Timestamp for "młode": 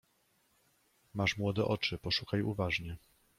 1.37-1.65